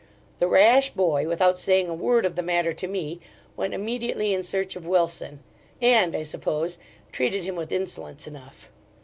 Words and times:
The 0.39 0.47
rash 0.47 0.89
boy, 0.89 1.27
without 1.27 1.59
saying 1.59 1.87
a 1.87 1.93
word 1.93 2.25
of 2.25 2.35
the 2.35 2.41
matter 2.41 2.73
to 2.73 2.87
me, 2.87 3.19
went 3.55 3.75
immediately 3.75 4.33
in 4.33 4.41
search 4.41 4.75
of 4.75 4.87
Wilson; 4.87 5.43
and, 5.79 6.15
I 6.15 6.23
suppose, 6.23 6.79
treated 7.11 7.45
him 7.45 7.55
with 7.55 7.71
insolence 7.71 8.25
enough. 8.25 8.71